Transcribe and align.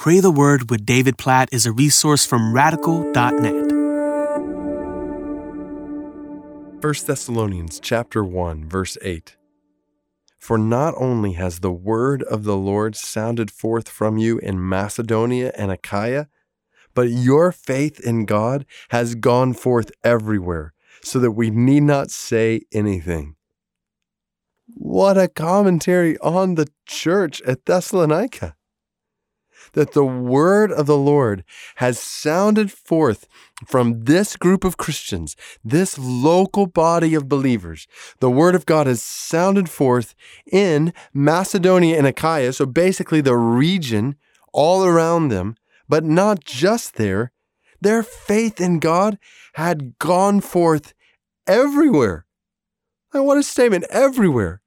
Pray 0.00 0.18
the 0.18 0.30
Word 0.30 0.70
with 0.70 0.86
David 0.86 1.18
Platt 1.18 1.50
is 1.52 1.66
a 1.66 1.72
resource 1.72 2.24
from 2.24 2.54
radical.net. 2.54 3.52
1 6.82 6.94
Thessalonians 7.06 7.78
chapter 7.78 8.24
1 8.24 8.66
verse 8.66 8.96
8 9.02 9.36
For 10.38 10.56
not 10.56 10.94
only 10.96 11.34
has 11.34 11.60
the 11.60 11.70
word 11.70 12.22
of 12.22 12.44
the 12.44 12.56
Lord 12.56 12.96
sounded 12.96 13.50
forth 13.50 13.90
from 13.90 14.16
you 14.16 14.38
in 14.38 14.66
Macedonia 14.66 15.52
and 15.54 15.70
Achaia 15.70 16.28
but 16.94 17.10
your 17.10 17.52
faith 17.52 18.00
in 18.00 18.24
God 18.24 18.64
has 18.88 19.14
gone 19.14 19.52
forth 19.52 19.92
everywhere 20.02 20.72
so 21.02 21.18
that 21.18 21.32
we 21.32 21.50
need 21.50 21.82
not 21.82 22.10
say 22.10 22.62
anything 22.72 23.36
what 24.66 25.18
a 25.18 25.28
commentary 25.28 26.16
on 26.20 26.54
the 26.54 26.68
church 26.86 27.42
at 27.42 27.66
Thessalonica. 27.66 28.56
That 29.72 29.92
the 29.92 30.04
word 30.04 30.72
of 30.72 30.86
the 30.86 30.96
Lord 30.96 31.44
has 31.76 31.98
sounded 31.98 32.72
forth 32.72 33.26
from 33.66 34.04
this 34.04 34.36
group 34.36 34.64
of 34.64 34.76
Christians, 34.76 35.36
this 35.64 35.98
local 35.98 36.66
body 36.66 37.14
of 37.14 37.28
believers. 37.28 37.86
The 38.20 38.30
word 38.30 38.54
of 38.54 38.66
God 38.66 38.86
has 38.86 39.02
sounded 39.02 39.68
forth 39.68 40.14
in 40.50 40.92
Macedonia 41.12 41.96
and 41.96 42.06
Achaia, 42.06 42.52
so 42.52 42.66
basically 42.66 43.20
the 43.20 43.36
region 43.36 44.16
all 44.52 44.84
around 44.84 45.28
them, 45.28 45.56
but 45.88 46.04
not 46.04 46.44
just 46.44 46.94
there. 46.94 47.32
Their 47.80 48.02
faith 48.02 48.60
in 48.60 48.78
God 48.78 49.18
had 49.54 49.98
gone 49.98 50.40
forth 50.40 50.92
everywhere. 51.46 52.26
And 53.12 53.26
what 53.26 53.38
a 53.38 53.42
statement 53.42 53.84
everywhere. 53.90 54.62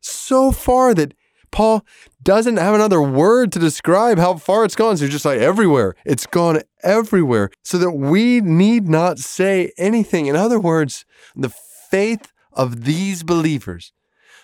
So 0.00 0.52
far 0.52 0.94
that 0.94 1.14
Paul 1.54 1.86
doesn't 2.20 2.56
have 2.56 2.74
another 2.74 3.00
word 3.00 3.52
to 3.52 3.60
describe 3.60 4.18
how 4.18 4.34
far 4.34 4.64
it's 4.64 4.74
gone. 4.74 4.96
So 4.96 5.04
he's 5.04 5.12
just 5.12 5.24
like 5.24 5.38
everywhere. 5.38 5.94
It's 6.04 6.26
gone 6.26 6.62
everywhere. 6.82 7.50
So 7.62 7.78
that 7.78 7.92
we 7.92 8.40
need 8.40 8.88
not 8.88 9.20
say 9.20 9.72
anything. 9.78 10.26
In 10.26 10.34
other 10.34 10.58
words, 10.58 11.04
the 11.36 11.50
faith 11.50 12.32
of 12.52 12.84
these 12.84 13.22
believers, 13.22 13.92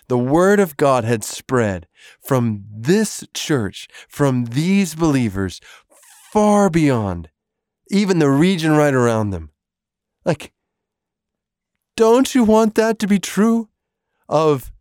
the 0.07 0.17
word 0.17 0.61
of 0.61 0.77
God 0.77 1.03
had 1.03 1.25
spread 1.25 1.85
from 2.25 2.63
this 2.71 3.25
church, 3.33 3.89
from 4.07 4.45
these 4.45 4.95
believers, 4.95 5.59
far 6.31 6.69
beyond 6.69 7.29
even 7.89 8.19
the 8.19 8.29
region 8.29 8.71
right 8.71 8.93
around 8.93 9.31
them. 9.31 9.49
Like, 10.23 10.53
don't 11.97 12.33
you 12.33 12.45
want 12.45 12.75
that 12.75 12.99
to 12.99 13.07
be 13.07 13.19
true 13.19 13.67
of 14.29 14.71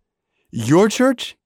your 0.52 0.88
church? 0.88 1.36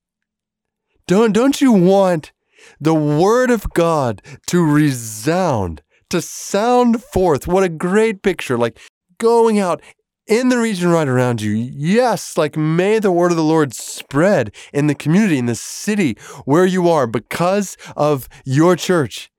Don't, 1.07 1.33
don't 1.33 1.61
you 1.61 1.73
want 1.73 2.33
the 2.81 2.95
word 2.95 3.51
of 3.51 3.69
God 3.75 4.23
to 4.47 4.65
resound, 4.65 5.83
to 6.09 6.23
sound 6.23 7.03
forth? 7.03 7.47
What 7.47 7.63
a 7.63 7.69
great 7.69 8.23
picture, 8.23 8.57
like 8.57 8.79
going 9.19 9.59
out 9.59 9.83
in 10.27 10.49
the 10.49 10.59
region 10.59 10.89
right 10.89 11.07
around 11.07 11.43
you. 11.43 11.53
Yes, 11.53 12.39
like 12.39 12.57
may 12.57 12.99
the 12.99 13.13
word 13.13 13.31
of 13.31 13.37
the 13.37 13.45
Lord 13.45 13.75
spread 13.75 14.55
in 14.73 14.87
the 14.87 14.95
community, 14.95 15.37
in 15.37 15.47
the 15.47 15.55
city 15.55 16.17
where 16.47 16.65
you 16.65 16.89
are 16.89 17.07
because 17.07 17.77
of 17.97 18.29
your 18.47 18.75
church. 18.75 19.31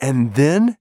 And 0.00 0.34
then 0.34 0.76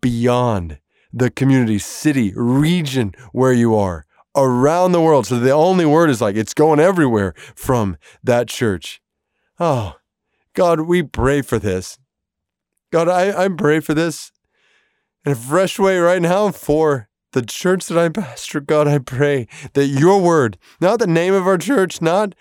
beyond 0.00 0.80
the 1.12 1.30
community, 1.30 1.78
city, 1.78 2.32
region 2.34 3.14
where 3.32 3.52
you 3.52 3.74
are 3.74 4.06
around 4.34 4.92
the 4.92 5.00
world. 5.02 5.26
So 5.26 5.38
the 5.38 5.50
only 5.50 5.84
word 5.84 6.08
is 6.08 6.22
like 6.22 6.36
it's 6.36 6.54
going 6.54 6.80
everywhere 6.80 7.34
from 7.54 7.98
that 8.22 8.48
church. 8.48 9.02
Oh, 9.60 9.96
God, 10.54 10.82
we 10.82 11.02
pray 11.02 11.42
for 11.42 11.58
this. 11.58 11.98
God, 12.92 13.08
I, 13.08 13.44
I 13.44 13.48
pray 13.48 13.80
for 13.80 13.94
this 13.94 14.32
in 15.24 15.32
a 15.32 15.36
fresh 15.36 15.78
way 15.78 15.98
right 15.98 16.22
now 16.22 16.50
for 16.50 17.08
the 17.32 17.42
church 17.42 17.86
that 17.86 17.98
I 17.98 18.08
pastor. 18.08 18.60
God, 18.60 18.88
I 18.88 18.98
pray 18.98 19.48
that 19.74 19.86
your 19.86 20.20
word, 20.20 20.58
not 20.80 20.98
the 20.98 21.06
name 21.06 21.34
of 21.34 21.46
our 21.46 21.58
church, 21.58 22.00
not 22.00 22.34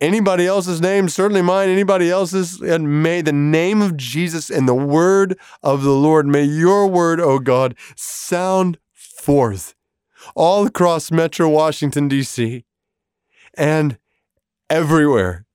anybody 0.00 0.46
else's 0.46 0.80
name, 0.80 1.08
certainly 1.08 1.42
mine, 1.42 1.68
anybody 1.68 2.10
else's, 2.10 2.60
and 2.60 3.02
may 3.02 3.22
the 3.22 3.32
name 3.32 3.80
of 3.80 3.96
Jesus 3.96 4.50
and 4.50 4.68
the 4.68 4.74
word 4.74 5.38
of 5.62 5.82
the 5.82 5.94
Lord, 5.94 6.26
may 6.26 6.44
your 6.44 6.86
word, 6.86 7.20
oh 7.20 7.38
God, 7.38 7.74
sound 7.96 8.78
forth 8.92 9.74
all 10.34 10.66
across 10.66 11.10
Metro 11.10 11.48
Washington, 11.48 12.08
D.C., 12.08 12.64
and 13.56 13.98
everywhere. 14.70 15.46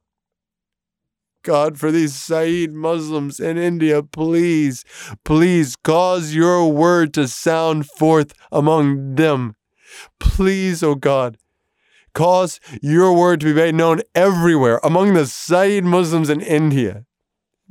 God, 1.41 1.79
for 1.79 1.89
these 1.91 2.15
Saeed 2.15 2.73
Muslims 2.73 3.39
in 3.39 3.57
India, 3.57 4.03
please, 4.03 4.83
please 5.23 5.77
cause 5.77 6.33
your 6.33 6.69
word 6.69 7.13
to 7.13 7.29
sound 7.29 7.87
forth 7.87 8.33
among 8.51 9.15
them. 9.15 9.55
Please, 10.19 10.83
O 10.83 10.89
oh 10.89 10.95
God, 10.95 11.37
Cause 12.15 12.61
your 12.81 13.13
word 13.13 13.41
to 13.41 13.45
be 13.45 13.53
made 13.53 13.75
known 13.75 13.99
everywhere 14.15 14.79
among 14.83 15.13
the 15.13 15.27
Saeed 15.27 15.83
Muslims 15.83 16.29
in 16.29 16.39
India. 16.39 17.05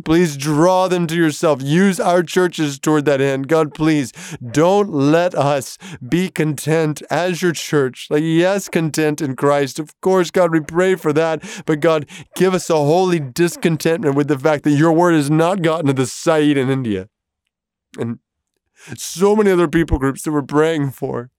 Please 0.05 0.37
draw 0.37 0.87
them 0.87 1.06
to 1.06 1.16
yourself. 1.16 1.62
Use 1.62 1.99
our 1.99 2.22
churches 2.22 2.78
toward 2.78 3.06
that 3.06 3.22
end. 3.22 3.49
God, 3.49 3.72
please 3.72 4.12
don't 4.53 4.91
let 4.91 5.34
us 5.34 5.78
be 6.07 6.28
content 6.28 7.01
as 7.10 7.41
your 7.41 7.53
church. 7.53 8.09
Like, 8.10 8.22
yes, 8.22 8.69
content 8.69 9.22
in 9.22 9.34
Christ. 9.34 9.78
Of 9.78 9.98
course, 10.03 10.30
God, 10.30 10.53
we 10.53 10.60
pray 10.60 10.95
for 10.97 11.15
that. 11.15 11.42
But 11.65 11.80
God, 11.80 12.07
give 12.36 12.53
us 12.53 12.69
a 12.69 12.74
holy 12.74 13.21
discontentment 13.21 14.15
with 14.15 14.28
the 14.28 14.39
fact 14.39 14.65
that 14.65 14.72
your 14.72 14.92
word 14.92 15.15
has 15.15 15.30
not 15.30 15.63
gotten 15.63 15.86
to 15.86 15.95
the 15.95 16.07
Saeed 16.07 16.59
in 16.59 16.69
India. 16.69 17.09
And 17.98 18.19
so 18.95 19.34
many 19.34 19.51
other 19.51 19.69
people 19.69 19.98
groups 19.98 20.22
that 20.22 20.33
we're 20.33 20.42
praying 20.42 20.91
for. 20.91 21.30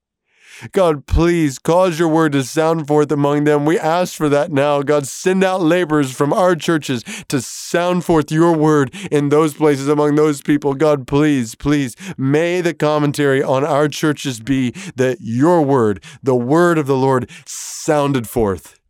God, 0.72 1.06
please 1.06 1.58
cause 1.58 1.98
your 1.98 2.08
word 2.08 2.32
to 2.32 2.42
sound 2.42 2.86
forth 2.86 3.12
among 3.12 3.44
them. 3.44 3.64
We 3.64 3.78
ask 3.78 4.14
for 4.14 4.28
that 4.28 4.50
now. 4.50 4.82
God, 4.82 5.06
send 5.06 5.44
out 5.44 5.62
laborers 5.62 6.12
from 6.12 6.32
our 6.32 6.54
churches 6.54 7.04
to 7.28 7.40
sound 7.40 8.04
forth 8.04 8.30
your 8.30 8.52
word 8.52 8.94
in 9.10 9.28
those 9.28 9.54
places 9.54 9.88
among 9.88 10.14
those 10.14 10.42
people. 10.42 10.74
God, 10.74 11.06
please, 11.06 11.54
please, 11.54 11.94
may 12.16 12.60
the 12.60 12.74
commentary 12.74 13.42
on 13.42 13.64
our 13.64 13.88
churches 13.88 14.40
be 14.40 14.70
that 14.96 15.18
your 15.20 15.62
word, 15.62 16.02
the 16.22 16.36
word 16.36 16.78
of 16.78 16.86
the 16.86 16.96
Lord, 16.96 17.30
sounded 17.44 18.28
forth, 18.28 18.80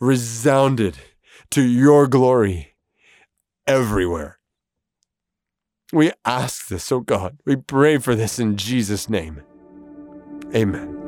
resounded 0.00 0.98
to 1.50 1.62
your 1.62 2.06
glory 2.06 2.74
everywhere. 3.66 4.38
We 5.92 6.12
ask 6.24 6.68
this, 6.68 6.90
oh 6.90 7.00
God. 7.00 7.38
We 7.44 7.56
pray 7.56 7.98
for 7.98 8.14
this 8.14 8.38
in 8.38 8.56
Jesus' 8.56 9.08
name. 9.08 9.42
Amen. 10.52 11.03